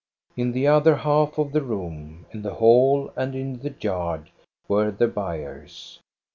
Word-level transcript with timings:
In 0.35 0.53
the 0.53 0.65
other 0.65 0.95
half 0.95 1.37
of 1.37 1.51
the 1.51 1.61
room, 1.61 2.25
in 2.31 2.41
the 2.41 2.55
hall, 2.55 3.13
and 3.15 3.35
in 3.35 3.59
the 3.59 3.75
yard 3.81 4.31
were 4.67 4.89
the 4.89 5.07
buyers. 5.07 5.99